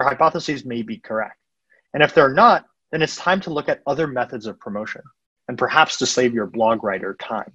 Your 0.00 0.08
hypotheses 0.08 0.64
may 0.64 0.82
be 0.82 0.98
correct. 0.98 1.38
And 1.94 2.02
if 2.02 2.14
they're 2.14 2.34
not, 2.34 2.66
then 2.90 3.02
it's 3.02 3.16
time 3.16 3.40
to 3.42 3.52
look 3.52 3.68
at 3.68 3.82
other 3.86 4.06
methods 4.06 4.46
of 4.46 4.58
promotion 4.58 5.02
and 5.48 5.58
perhaps 5.58 5.98
to 5.98 6.06
save 6.06 6.34
your 6.34 6.46
blog 6.46 6.82
writer 6.82 7.16
time. 7.20 7.52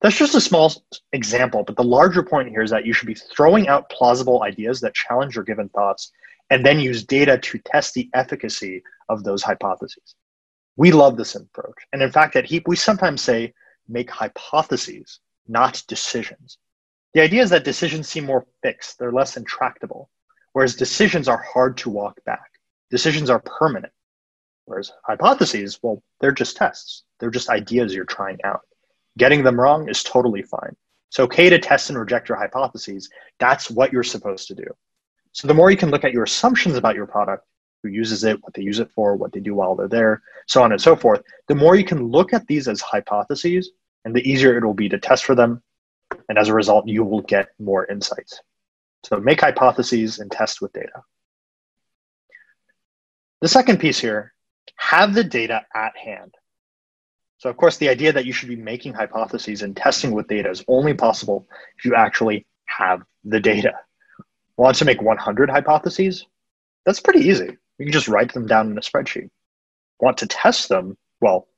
That's 0.00 0.18
just 0.18 0.34
a 0.34 0.40
small 0.40 0.72
example, 1.12 1.62
but 1.64 1.76
the 1.76 1.84
larger 1.84 2.22
point 2.22 2.48
here 2.48 2.62
is 2.62 2.70
that 2.70 2.84
you 2.84 2.92
should 2.92 3.06
be 3.06 3.14
throwing 3.14 3.68
out 3.68 3.88
plausible 3.90 4.42
ideas 4.42 4.80
that 4.80 4.94
challenge 4.94 5.34
your 5.34 5.44
given 5.44 5.68
thoughts 5.70 6.12
and 6.50 6.64
then 6.64 6.78
use 6.78 7.04
data 7.04 7.38
to 7.38 7.58
test 7.58 7.94
the 7.94 8.10
efficacy 8.14 8.82
of 9.08 9.24
those 9.24 9.42
hypotheses. 9.42 10.14
We 10.76 10.90
love 10.92 11.16
this 11.16 11.34
approach. 11.34 11.86
And 11.92 12.02
in 12.02 12.10
fact, 12.10 12.36
at 12.36 12.46
HEAP, 12.46 12.66
we 12.66 12.76
sometimes 12.76 13.22
say 13.22 13.52
make 13.88 14.10
hypotheses, 14.10 15.20
not 15.46 15.82
decisions. 15.88 16.58
The 17.12 17.20
idea 17.20 17.42
is 17.42 17.50
that 17.50 17.64
decisions 17.64 18.08
seem 18.08 18.24
more 18.24 18.46
fixed, 18.62 18.98
they're 18.98 19.12
less 19.12 19.36
intractable, 19.36 20.10
whereas 20.52 20.74
decisions 20.74 21.28
are 21.28 21.42
hard 21.52 21.76
to 21.78 21.90
walk 21.90 22.18
back. 22.24 22.50
Decisions 22.90 23.30
are 23.30 23.40
permanent. 23.40 23.92
Whereas 24.64 24.90
hypotheses, 25.04 25.78
well, 25.82 26.02
they're 26.20 26.32
just 26.32 26.56
tests, 26.56 27.04
they're 27.20 27.30
just 27.30 27.50
ideas 27.50 27.94
you're 27.94 28.04
trying 28.04 28.38
out. 28.44 28.62
Getting 29.16 29.44
them 29.44 29.60
wrong 29.60 29.88
is 29.88 30.02
totally 30.02 30.42
fine. 30.42 30.74
It's 31.08 31.20
okay 31.20 31.48
to 31.48 31.58
test 31.58 31.90
and 31.90 31.98
reject 31.98 32.28
your 32.28 32.38
hypotheses. 32.38 33.08
That's 33.38 33.70
what 33.70 33.92
you're 33.92 34.02
supposed 34.02 34.48
to 34.48 34.54
do. 34.54 34.64
So 35.32 35.46
the 35.46 35.54
more 35.54 35.70
you 35.70 35.76
can 35.76 35.90
look 35.90 36.04
at 36.04 36.12
your 36.12 36.24
assumptions 36.24 36.76
about 36.76 36.96
your 36.96 37.06
product, 37.06 37.46
who 37.84 37.90
uses 37.90 38.24
it, 38.24 38.42
what 38.42 38.54
they 38.54 38.62
use 38.62 38.80
it 38.80 38.90
for, 38.90 39.14
what 39.14 39.30
they 39.32 39.40
do 39.40 39.54
while 39.54 39.76
they're 39.76 39.86
there, 39.86 40.22
so 40.46 40.62
on 40.62 40.72
and 40.72 40.80
so 40.80 40.96
forth, 40.96 41.20
the 41.48 41.54
more 41.54 41.76
you 41.76 41.84
can 41.84 42.08
look 42.08 42.32
at 42.32 42.46
these 42.46 42.66
as 42.66 42.80
hypotheses, 42.80 43.72
and 44.04 44.16
the 44.16 44.26
easier 44.28 44.56
it 44.56 44.64
will 44.64 44.74
be 44.74 44.88
to 44.88 44.98
test 44.98 45.24
for 45.24 45.34
them. 45.34 45.62
And 46.30 46.38
as 46.38 46.48
a 46.48 46.54
result, 46.54 46.88
you 46.88 47.04
will 47.04 47.20
get 47.20 47.48
more 47.58 47.84
insights. 47.86 48.40
So 49.04 49.18
make 49.18 49.42
hypotheses 49.42 50.18
and 50.18 50.30
test 50.30 50.62
with 50.62 50.72
data. 50.72 51.02
The 53.42 53.48
second 53.48 53.78
piece 53.78 53.98
here 53.98 54.32
have 54.76 55.12
the 55.12 55.24
data 55.24 55.66
at 55.74 55.94
hand. 55.96 56.34
So, 57.36 57.50
of 57.50 57.58
course, 57.58 57.76
the 57.76 57.90
idea 57.90 58.12
that 58.14 58.24
you 58.24 58.32
should 58.32 58.48
be 58.48 58.56
making 58.56 58.94
hypotheses 58.94 59.60
and 59.60 59.76
testing 59.76 60.12
with 60.12 60.28
data 60.28 60.48
is 60.48 60.64
only 60.68 60.94
possible 60.94 61.46
if 61.76 61.84
you 61.84 61.94
actually 61.94 62.46
have 62.64 63.02
the 63.24 63.40
data. 63.40 63.74
Want 64.56 64.76
to 64.78 64.86
make 64.86 65.02
100 65.02 65.50
hypotheses? 65.50 66.26
That's 66.86 67.00
pretty 67.00 67.20
easy. 67.20 67.58
You 67.78 67.86
can 67.86 67.92
just 67.92 68.08
write 68.08 68.32
them 68.32 68.46
down 68.46 68.70
in 68.70 68.78
a 68.78 68.80
spreadsheet. 68.80 69.30
Want 70.00 70.18
to 70.18 70.26
test 70.26 70.68
them? 70.68 70.96
Well, 71.20 71.48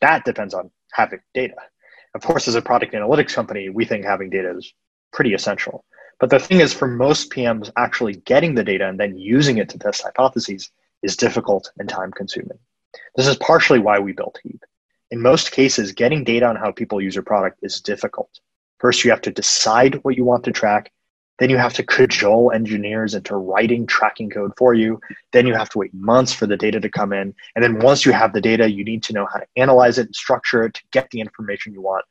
that 0.00 0.24
depends 0.24 0.54
on 0.54 0.70
having 0.92 1.20
data. 1.34 1.54
Of 2.14 2.22
course, 2.22 2.48
as 2.48 2.54
a 2.54 2.62
product 2.62 2.94
analytics 2.94 3.34
company, 3.34 3.68
we 3.68 3.84
think 3.84 4.04
having 4.04 4.30
data 4.30 4.56
is 4.56 4.72
pretty 5.12 5.34
essential. 5.34 5.84
But 6.20 6.30
the 6.30 6.38
thing 6.38 6.60
is, 6.60 6.72
for 6.72 6.86
most 6.86 7.30
PMs, 7.30 7.70
actually 7.76 8.14
getting 8.16 8.54
the 8.54 8.64
data 8.64 8.88
and 8.88 8.98
then 8.98 9.16
using 9.16 9.58
it 9.58 9.68
to 9.70 9.78
test 9.78 10.02
hypotheses 10.02 10.70
is 11.02 11.16
difficult 11.16 11.70
and 11.78 11.88
time 11.88 12.12
consuming. 12.12 12.58
This 13.16 13.26
is 13.26 13.36
partially 13.36 13.78
why 13.78 13.98
we 13.98 14.12
built 14.12 14.38
Heap. 14.42 14.62
In 15.10 15.20
most 15.20 15.52
cases, 15.52 15.92
getting 15.92 16.24
data 16.24 16.46
on 16.46 16.56
how 16.56 16.72
people 16.72 17.00
use 17.00 17.14
your 17.14 17.24
product 17.24 17.58
is 17.62 17.80
difficult. 17.80 18.30
First, 18.78 19.04
you 19.04 19.10
have 19.10 19.20
to 19.22 19.30
decide 19.30 19.96
what 20.04 20.16
you 20.16 20.24
want 20.24 20.44
to 20.44 20.52
track 20.52 20.92
then 21.38 21.50
you 21.50 21.56
have 21.56 21.72
to 21.74 21.82
cajole 21.82 22.52
engineers 22.52 23.14
into 23.14 23.36
writing 23.36 23.86
tracking 23.86 24.30
code 24.30 24.52
for 24.56 24.74
you. 24.74 25.00
Then 25.32 25.46
you 25.46 25.54
have 25.54 25.70
to 25.70 25.78
wait 25.78 25.94
months 25.94 26.32
for 26.32 26.46
the 26.46 26.56
data 26.56 26.78
to 26.80 26.90
come 26.90 27.12
in. 27.12 27.34
And 27.54 27.64
then 27.64 27.80
once 27.80 28.04
you 28.04 28.12
have 28.12 28.32
the 28.32 28.40
data, 28.40 28.70
you 28.70 28.84
need 28.84 29.02
to 29.04 29.12
know 29.12 29.26
how 29.32 29.38
to 29.38 29.46
analyze 29.56 29.98
it 29.98 30.06
and 30.06 30.14
structure 30.14 30.64
it 30.64 30.74
to 30.74 30.82
get 30.92 31.10
the 31.10 31.20
information 31.20 31.72
you 31.72 31.80
want. 31.80 32.04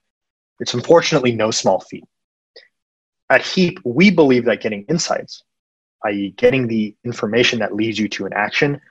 It's 0.59 0.73
unfortunately 0.73 1.31
no 1.31 1.51
small 1.51 1.79
feat. 1.79 2.03
At 3.29 3.41
Heap, 3.41 3.79
we 3.85 4.11
believe 4.11 4.45
that 4.45 4.61
getting 4.61 4.83
insights, 4.89 5.43
i.e., 6.03 6.33
getting 6.35 6.67
the 6.67 6.95
information 7.05 7.59
that 7.59 7.75
leads 7.75 7.97
you 7.97 8.09
to 8.09 8.25
an 8.25 8.33
action, 8.33 8.81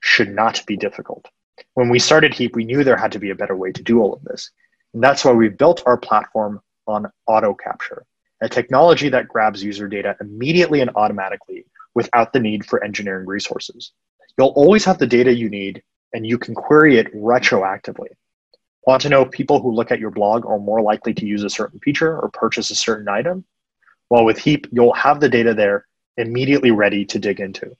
should 0.00 0.30
not 0.30 0.64
be 0.66 0.76
difficult. 0.76 1.26
When 1.74 1.88
we 1.88 1.98
started 1.98 2.32
Heap, 2.34 2.54
we 2.54 2.64
knew 2.64 2.84
there 2.84 2.96
had 2.96 3.12
to 3.12 3.18
be 3.18 3.30
a 3.30 3.34
better 3.34 3.56
way 3.56 3.72
to 3.72 3.82
do 3.82 4.00
all 4.00 4.12
of 4.12 4.22
this. 4.22 4.50
And 4.94 5.02
that's 5.02 5.24
why 5.24 5.32
we 5.32 5.48
built 5.48 5.82
our 5.86 5.96
platform 5.96 6.60
on 6.86 7.10
auto 7.26 7.54
capture 7.54 8.06
a 8.40 8.48
technology 8.48 9.08
that 9.08 9.28
grabs 9.28 9.62
user 9.62 9.88
data 9.88 10.16
immediately 10.20 10.80
and 10.80 10.90
automatically 10.94 11.66
without 11.94 12.32
the 12.32 12.40
need 12.40 12.64
for 12.64 12.82
engineering 12.84 13.26
resources. 13.26 13.92
You'll 14.36 14.48
always 14.48 14.84
have 14.84 14.98
the 14.98 15.06
data 15.06 15.34
you 15.34 15.48
need 15.48 15.82
and 16.12 16.26
you 16.26 16.38
can 16.38 16.54
query 16.54 16.98
it 16.98 17.12
retroactively. 17.14 18.08
Want 18.86 19.02
to 19.02 19.08
know 19.08 19.24
people 19.24 19.60
who 19.60 19.72
look 19.72 19.90
at 19.90 19.98
your 19.98 20.10
blog 20.10 20.46
are 20.46 20.58
more 20.58 20.80
likely 20.80 21.12
to 21.14 21.26
use 21.26 21.42
a 21.42 21.50
certain 21.50 21.80
feature 21.80 22.18
or 22.18 22.30
purchase 22.30 22.70
a 22.70 22.74
certain 22.74 23.08
item? 23.08 23.44
Well, 24.08 24.24
with 24.24 24.38
Heap, 24.38 24.66
you'll 24.72 24.94
have 24.94 25.20
the 25.20 25.28
data 25.28 25.52
there 25.52 25.86
immediately 26.16 26.70
ready 26.70 27.04
to 27.06 27.18
dig 27.18 27.40
into. 27.40 27.76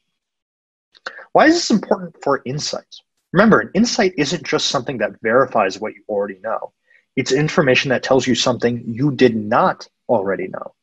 Why 1.32 1.46
is 1.46 1.54
this 1.54 1.70
important 1.70 2.16
for 2.22 2.42
insights? 2.44 3.02
Remember, 3.32 3.60
an 3.60 3.70
insight 3.74 4.12
isn't 4.16 4.42
just 4.42 4.68
something 4.68 4.98
that 4.98 5.20
verifies 5.22 5.80
what 5.80 5.94
you 5.94 6.02
already 6.08 6.38
know. 6.42 6.72
It's 7.16 7.32
information 7.32 7.90
that 7.90 8.02
tells 8.02 8.26
you 8.26 8.34
something 8.34 8.82
you 8.86 9.10
did 9.10 9.36
not 9.36 9.88
already 10.08 10.48
know. 10.48 10.74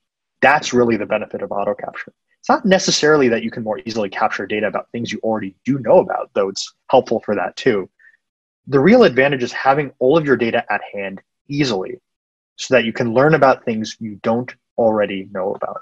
That's 0.41 0.74
really 0.74 0.98
the 0.98 1.05
benefit 1.05 1.41
of 1.41 1.51
auto 1.51 1.74
capture. 1.74 2.13
It's 2.39 2.50
not 2.50 2.65
necessarily 2.65 3.27
that 3.29 3.44
you 3.44 3.50
can 3.50 3.63
more 3.63 3.79
easily 3.86 4.10
capture 4.10 4.46
data 4.46 4.67
about 4.67 4.91
things 4.91 5.12
you 5.12 5.20
already 5.24 5.55
do 5.65 5.79
know 5.79 5.98
about, 5.98 6.29
though 6.34 6.50
it's 6.50 6.75
helpful 6.91 7.20
for 7.22 7.36
that 7.36 7.55
too. 7.55 7.89
The 8.67 8.79
real 8.79 9.03
advantage 9.03 9.44
is 9.44 9.51
having 9.51 9.91
all 10.00 10.17
of 10.17 10.25
your 10.25 10.38
data 10.38 10.63
at 10.72 10.82
hand 10.94 11.22
easily 11.48 12.00
so 12.58 12.75
that 12.75 12.86
you 12.86 12.94
can 12.94 13.13
learn 13.13 13.34
about 13.34 13.65
things 13.65 13.98
you 14.00 14.20
don't 14.22 14.53
already 14.77 15.27
know 15.32 15.53
about. 15.53 15.82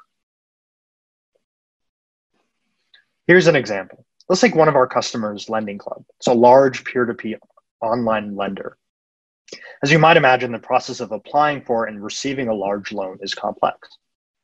Here's 3.27 3.47
an 3.47 3.55
example. 3.55 4.05
Let's 4.29 4.41
take 4.41 4.55
one 4.55 4.67
of 4.67 4.75
our 4.75 4.87
customers, 4.87 5.49
Lending 5.49 5.77
Club. 5.77 6.03
It's 6.17 6.27
a 6.27 6.33
large 6.33 6.83
peer 6.85 7.05
to 7.05 7.13
peer 7.13 7.39
online 7.81 8.35
lender. 8.35 8.77
As 9.83 9.91
you 9.91 9.99
might 9.99 10.17
imagine, 10.17 10.51
the 10.51 10.59
process 10.59 10.99
of 10.99 11.11
applying 11.11 11.61
for 11.61 11.85
and 11.85 12.03
receiving 12.03 12.47
a 12.47 12.53
large 12.53 12.91
loan 12.91 13.19
is 13.21 13.35
complex. 13.35 13.77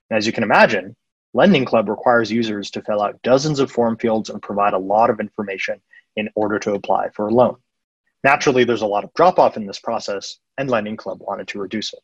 And 0.09 0.17
as 0.17 0.25
you 0.25 0.33
can 0.33 0.43
imagine, 0.43 0.95
Lending 1.33 1.65
Club 1.65 1.89
requires 1.89 2.31
users 2.31 2.71
to 2.71 2.81
fill 2.81 3.01
out 3.01 3.21
dozens 3.21 3.59
of 3.59 3.71
form 3.71 3.97
fields 3.97 4.29
and 4.29 4.41
provide 4.41 4.73
a 4.73 4.79
lot 4.79 5.09
of 5.09 5.19
information 5.19 5.79
in 6.15 6.29
order 6.35 6.59
to 6.59 6.73
apply 6.73 7.09
for 7.09 7.27
a 7.27 7.33
loan. 7.33 7.55
Naturally, 8.23 8.63
there's 8.63 8.81
a 8.81 8.87
lot 8.87 9.03
of 9.03 9.13
drop 9.13 9.39
off 9.39 9.55
in 9.55 9.65
this 9.65 9.79
process, 9.79 10.39
and 10.57 10.69
Lending 10.69 10.97
Club 10.97 11.19
wanted 11.21 11.47
to 11.49 11.59
reduce 11.59 11.93
it. 11.93 11.99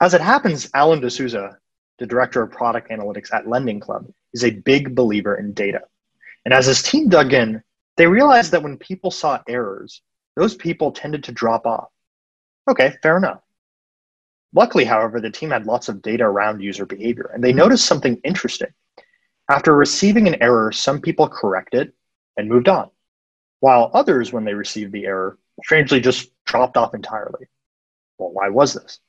As 0.00 0.12
it 0.12 0.20
happens, 0.20 0.68
Alan 0.74 1.00
D'Souza, 1.00 1.58
the 1.98 2.06
director 2.06 2.42
of 2.42 2.50
product 2.50 2.90
analytics 2.90 3.32
at 3.32 3.48
Lending 3.48 3.80
Club, 3.80 4.06
is 4.34 4.44
a 4.44 4.50
big 4.50 4.94
believer 4.94 5.36
in 5.36 5.54
data. 5.54 5.82
And 6.44 6.52
as 6.52 6.66
his 6.66 6.82
team 6.82 7.08
dug 7.08 7.32
in, 7.32 7.62
they 7.96 8.06
realized 8.06 8.50
that 8.50 8.62
when 8.62 8.76
people 8.76 9.10
saw 9.10 9.40
errors, 9.48 10.02
those 10.36 10.54
people 10.54 10.92
tended 10.92 11.24
to 11.24 11.32
drop 11.32 11.66
off. 11.66 11.88
Okay, 12.68 12.94
fair 13.02 13.16
enough. 13.16 13.40
Luckily, 14.54 14.84
however, 14.84 15.20
the 15.20 15.30
team 15.30 15.50
had 15.50 15.66
lots 15.66 15.88
of 15.88 16.00
data 16.00 16.24
around 16.24 16.62
user 16.62 16.86
behavior, 16.86 17.30
and 17.34 17.42
they 17.42 17.50
hmm. 17.50 17.58
noticed 17.58 17.86
something 17.86 18.20
interesting. 18.24 18.72
After 19.50 19.74
receiving 19.74 20.26
an 20.26 20.40
error, 20.42 20.72
some 20.72 21.00
people 21.00 21.28
corrected 21.28 21.88
it 21.88 21.94
and 22.36 22.48
moved 22.48 22.68
on, 22.68 22.90
while 23.60 23.90
others, 23.92 24.32
when 24.32 24.44
they 24.44 24.54
received 24.54 24.92
the 24.92 25.06
error, 25.06 25.38
strangely 25.62 26.00
just 26.00 26.30
dropped 26.46 26.76
off 26.76 26.94
entirely. 26.94 27.46
Well, 28.18 28.32
why 28.32 28.48
was 28.48 28.74
this? 28.74 29.00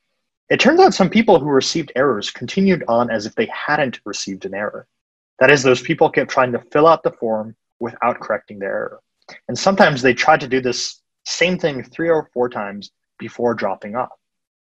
It 0.48 0.60
turns 0.60 0.80
out 0.80 0.94
some 0.94 1.10
people 1.10 1.40
who 1.40 1.46
received 1.46 1.92
errors 1.96 2.30
continued 2.30 2.84
on 2.86 3.10
as 3.10 3.26
if 3.26 3.34
they 3.34 3.46
hadn't 3.46 4.00
received 4.04 4.44
an 4.44 4.54
error. 4.54 4.86
That 5.40 5.50
is, 5.50 5.62
those 5.62 5.82
people 5.82 6.08
kept 6.08 6.30
trying 6.30 6.52
to 6.52 6.62
fill 6.70 6.86
out 6.86 7.02
the 7.02 7.10
form 7.10 7.56
without 7.80 8.20
correcting 8.20 8.58
their 8.58 8.72
error. 8.72 9.00
And 9.48 9.58
sometimes 9.58 10.02
they 10.02 10.14
tried 10.14 10.40
to 10.40 10.48
do 10.48 10.60
this 10.60 11.02
same 11.26 11.58
thing 11.58 11.82
three 11.82 12.08
or 12.08 12.30
four 12.32 12.48
times 12.48 12.90
before 13.18 13.54
dropping 13.54 13.96
off. 13.96 14.10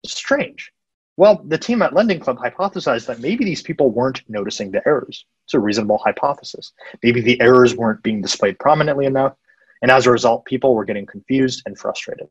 Strange. 0.05 0.73
Well, 1.17 1.43
the 1.47 1.59
team 1.59 1.83
at 1.83 1.93
Lending 1.93 2.19
Club 2.19 2.39
hypothesized 2.39 3.07
that 3.07 3.21
maybe 3.21 3.45
these 3.45 3.63
people 3.63 3.91
weren't 3.91 4.23
noticing 4.29 4.71
the 4.71 4.83
errors. 4.87 5.27
It's 5.45 5.55
a 5.55 5.61
reasonable 5.61 5.99
hypothesis. 5.99 6.73
Maybe 7.03 7.21
the 7.21 7.41
errors 7.41 7.77
weren't 7.77 8.03
being 8.03 8.23
displayed 8.23 8.59
prominently 8.59 9.07
enough, 9.07 9.35
and 9.83 9.91
as 9.91 10.07
a 10.07 10.11
result, 10.11 10.45
people 10.45 10.75
were 10.75 10.85
getting 10.85 11.07
confused 11.07 11.63
and 11.67 11.79
frustrated. 11.79 12.29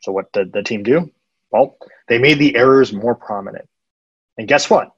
So, 0.00 0.12
what 0.12 0.30
did 0.32 0.52
the 0.52 0.62
team 0.62 0.82
do? 0.82 1.10
Well, 1.50 1.76
they 2.08 2.18
made 2.18 2.38
the 2.38 2.56
errors 2.56 2.92
more 2.92 3.14
prominent. 3.14 3.68
And 4.36 4.46
guess 4.46 4.68
what? 4.68 4.92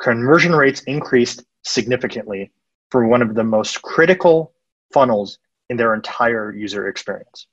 Conversion 0.00 0.54
rates 0.54 0.82
increased 0.82 1.42
significantly 1.62 2.52
for 2.90 3.06
one 3.06 3.22
of 3.22 3.34
the 3.34 3.44
most 3.44 3.82
critical 3.82 4.52
funnels 4.92 5.38
in 5.68 5.76
their 5.76 5.94
entire 5.94 6.54
user 6.54 6.88
experience. 6.88 7.46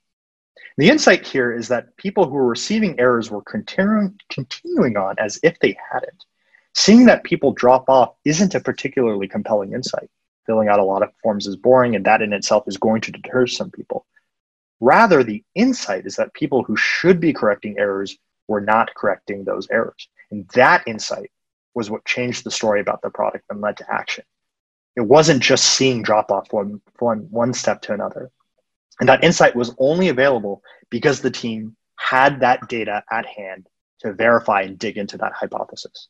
The 0.78 0.90
insight 0.90 1.26
here 1.26 1.52
is 1.52 1.68
that 1.68 1.96
people 1.98 2.26
who 2.26 2.34
were 2.34 2.48
receiving 2.48 3.00
errors 3.00 3.30
were 3.30 3.42
continuing, 3.42 4.20
continuing 4.30 4.98
on 4.98 5.16
as 5.20 5.40
if 5.44 5.60
they 5.60 5.78
hadn't. 5.92 6.26
Seeing 6.74 7.06
that 7.06 7.24
people 7.24 7.54
drop 7.54 7.90
off 7.90 8.16
isn't 8.26 8.56
a 8.56 8.60
particularly 8.60 9.28
compelling 9.28 9.74
insight. 9.74 10.10
Filling 10.46 10.68
out 10.68 10.80
a 10.80 10.84
lot 10.84 11.04
of 11.04 11.14
forms 11.22 11.48
is 11.48 11.56
boring, 11.56 11.96
and 11.96 12.06
that 12.06 12.22
in 12.22 12.34
itself 12.34 12.68
is 12.68 12.78
going 12.78 13.02
to 13.02 13.12
deter 13.12 13.46
some 13.48 13.72
people. 13.72 14.06
Rather, 14.80 15.24
the 15.24 15.44
insight 15.56 16.06
is 16.06 16.16
that 16.16 16.34
people 16.34 16.64
who 16.64 16.76
should 16.76 17.20
be 17.20 17.32
correcting 17.32 17.78
errors 17.78 18.18
were 18.48 18.60
not 18.60 18.94
correcting 18.96 19.44
those 19.44 19.68
errors. 19.70 20.10
And 20.32 20.48
that 20.50 20.84
insight 20.88 21.32
was 21.74 21.90
what 21.90 22.06
changed 22.06 22.44
the 22.44 22.52
story 22.52 22.82
about 22.82 23.02
the 23.02 23.10
product 23.10 23.46
and 23.50 23.62
led 23.62 23.78
to 23.78 23.94
action. 23.94 24.26
It 24.96 25.02
wasn't 25.02 25.42
just 25.42 25.64
seeing 25.64 26.04
drop 26.04 26.32
off 26.32 26.50
from 26.50 26.82
one, 27.00 27.28
one 27.32 27.54
step 27.54 27.82
to 27.84 27.94
another. 27.94 28.32
And 29.00 29.10
that 29.10 29.24
insight 29.24 29.56
was 29.56 29.74
only 29.80 30.10
available 30.10 30.62
because 30.90 31.22
the 31.22 31.32
team 31.32 31.76
had 31.98 32.40
that 32.42 32.68
data 32.68 33.04
at 33.12 33.26
hand 33.26 33.68
to 34.00 34.14
verify 34.14 34.62
and 34.62 34.78
dig 34.78 34.98
into 34.98 35.18
that 35.18 35.34
hypothesis. 35.34 36.10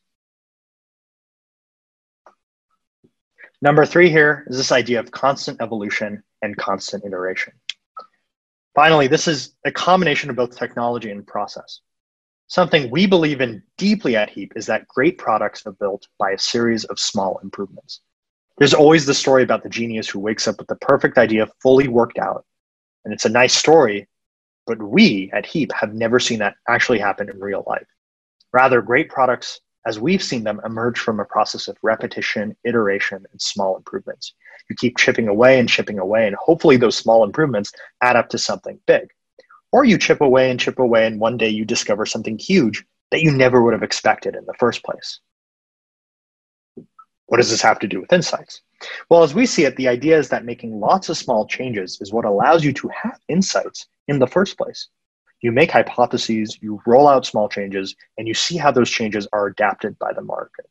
Number 3.61 3.85
three 3.85 4.09
here 4.09 4.45
is 4.47 4.57
this 4.57 4.73
idea 4.73 4.99
of 4.99 5.11
constant 5.11 5.61
evolution 5.61 6.21
and 6.41 6.57
constant 6.57 7.05
iteration. 7.05 7.53
Finally, 8.75 9.07
this 9.07 9.27
is 9.27 9.55
a 9.65 9.71
combination 9.71 10.29
of 10.29 10.35
both 10.35 10.57
technology 10.57 11.11
and 11.11 11.25
process. 11.25 11.79
Something 12.47 12.91
we 12.91 13.07
believe 13.07 13.39
in 13.39 13.63
deeply 13.77 14.15
at 14.15 14.29
Heap 14.29 14.53
is 14.55 14.65
that 14.65 14.87
great 14.87 15.17
products 15.17 15.65
are 15.65 15.71
built 15.71 16.07
by 16.19 16.31
a 16.31 16.37
series 16.37 16.83
of 16.85 16.99
small 16.99 17.39
improvements. 17.41 18.01
There's 18.57 18.73
always 18.73 19.05
the 19.05 19.13
story 19.13 19.43
about 19.43 19.63
the 19.63 19.69
genius 19.69 20.09
who 20.09 20.19
wakes 20.19 20.47
up 20.47 20.57
with 20.57 20.67
the 20.67 20.75
perfect 20.75 21.17
idea 21.17 21.47
fully 21.61 21.87
worked 21.87 22.19
out. 22.19 22.45
And 23.05 23.13
it's 23.13 23.25
a 23.25 23.29
nice 23.29 23.53
story, 23.53 24.07
but 24.65 24.81
we 24.81 25.29
at 25.33 25.45
Heap 25.45 25.71
have 25.73 25.93
never 25.93 26.19
seen 26.19 26.39
that 26.39 26.55
actually 26.67 26.99
happen 26.99 27.29
in 27.29 27.39
real 27.39 27.63
life. 27.67 27.85
Rather, 28.53 28.81
great 28.81 29.09
products, 29.09 29.59
as 29.85 29.99
we've 29.99 30.23
seen 30.23 30.43
them, 30.43 30.61
emerge 30.65 30.99
from 30.99 31.19
a 31.19 31.25
process 31.25 31.67
of 31.67 31.77
repetition, 31.81 32.55
iteration, 32.63 33.25
and 33.31 33.41
small 33.41 33.75
improvements. 33.75 34.33
You 34.69 34.75
keep 34.77 34.97
chipping 34.97 35.27
away 35.27 35.59
and 35.59 35.67
chipping 35.67 35.99
away, 35.99 36.27
and 36.27 36.35
hopefully 36.37 36.77
those 36.77 36.95
small 36.95 37.23
improvements 37.23 37.73
add 38.01 38.15
up 38.15 38.29
to 38.29 38.37
something 38.37 38.79
big. 38.87 39.09
Or 39.71 39.83
you 39.83 39.97
chip 39.97 40.21
away 40.21 40.51
and 40.51 40.59
chip 40.59 40.79
away, 40.79 41.05
and 41.05 41.19
one 41.19 41.35
day 41.35 41.49
you 41.49 41.65
discover 41.65 42.05
something 42.05 42.37
huge 42.37 42.85
that 43.11 43.21
you 43.21 43.31
never 43.31 43.61
would 43.61 43.73
have 43.73 43.83
expected 43.83 44.35
in 44.35 44.45
the 44.45 44.53
first 44.59 44.83
place. 44.83 45.19
What 47.33 47.37
does 47.37 47.49
this 47.49 47.63
have 47.63 47.79
to 47.79 47.87
do 47.87 47.99
with 47.99 48.13
insights? 48.13 48.61
Well, 49.09 49.23
as 49.23 49.33
we 49.33 49.47
see 49.47 49.63
it, 49.63 49.75
the 49.75 49.87
idea 49.87 50.19
is 50.19 50.29
that 50.29 50.45
making 50.45 50.79
lots 50.79 51.09
of 51.09 51.17
small 51.17 51.47
changes 51.47 51.97
is 51.99 52.13
what 52.13 52.25
allows 52.25 52.63
you 52.63 52.71
to 52.73 52.87
have 52.89 53.19
insights 53.27 53.87
in 54.07 54.19
the 54.19 54.27
first 54.27 54.55
place. 54.55 54.89
You 55.41 55.51
make 55.51 55.71
hypotheses, 55.71 56.59
you 56.61 56.79
roll 56.85 57.07
out 57.07 57.25
small 57.25 57.49
changes, 57.49 57.95
and 58.19 58.27
you 58.27 58.35
see 58.35 58.55
how 58.55 58.69
those 58.69 58.91
changes 58.91 59.27
are 59.33 59.47
adapted 59.47 59.97
by 59.97 60.13
the 60.13 60.21
market. 60.21 60.69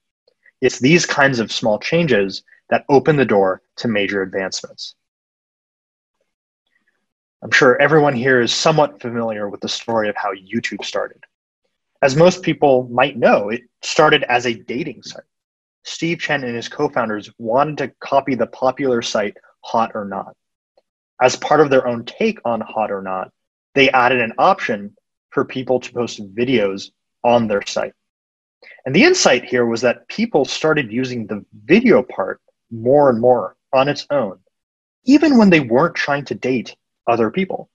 It's 0.61 0.79
these 0.79 1.05
kinds 1.05 1.40
of 1.40 1.51
small 1.51 1.81
changes 1.81 2.44
that 2.70 2.85
open 2.88 3.16
the 3.16 3.25
door 3.25 3.62
to 3.79 3.88
major 3.88 4.22
advancements. 4.22 4.94
I'm 7.42 7.51
sure 7.51 7.83
everyone 7.83 8.14
here 8.14 8.40
is 8.40 8.55
somewhat 8.55 9.03
familiar 9.03 9.48
with 9.48 9.62
the 9.62 9.68
story 9.68 10.09
of 10.09 10.14
how 10.14 10.33
YouTube 10.33 10.85
started. 10.85 11.25
As 12.03 12.14
most 12.14 12.40
people 12.44 12.87
might 12.88 13.18
know, 13.18 13.48
it 13.48 13.62
started 13.81 14.22
as 14.29 14.46
a 14.46 14.55
dating 14.55 15.03
site. 15.03 15.25
Steve 15.85 16.18
Chen 16.18 16.45
and 16.45 16.57
his 16.57 16.68
co 16.68 16.88
founders 16.88 17.31
wanted 17.38 17.79
to 17.79 17.88
copy 18.01 18.35
the 18.35 18.47
popular 18.47 19.03
site 19.03 19.37
Hot 19.61 19.92
or 19.95 20.05
Not. 20.05 20.37
As 21.21 21.37
part 21.37 21.61
of 21.61 21.71
their 21.71 21.87
own 21.87 22.05
take 22.05 22.38
on 22.45 22.61
Hot 22.61 22.90
or 22.90 23.03
Not, 23.03 23.31
they 23.75 23.90
added 23.90 24.21
an 24.21 24.33
option 24.38 24.97
for 25.31 25.45
people 25.45 25.81
to 25.81 25.92
post 25.92 26.35
videos 26.35 26.90
on 27.25 27.47
their 27.47 27.62
site. 27.66 27.92
And 28.85 28.95
the 28.95 29.05
insight 29.05 29.45
here 29.45 29.66
was 29.66 29.81
that 29.81 30.07
people 30.09 30.45
started 30.45 30.92
using 30.92 31.27
the 31.27 31.45
video 31.64 32.03
part 32.03 32.40
more 32.71 33.11
and 33.11 33.21
more 33.21 33.57
on 33.73 33.88
its 33.88 34.07
own, 34.11 34.38
even 35.05 35.38
when 35.38 35.51
they 35.51 35.61
weren't 35.61 35.95
trying 35.95 36.25
to 36.27 36.35
date 36.35 36.77
other 37.07 37.31
people. 37.31 37.71